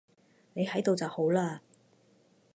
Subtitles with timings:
[0.55, 1.59] 你喺度就好喇